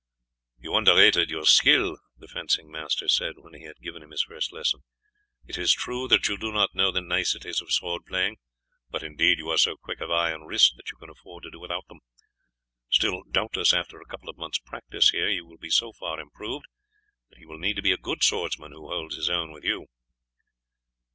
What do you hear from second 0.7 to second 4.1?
underrated your skill," the fencing master said when he had given him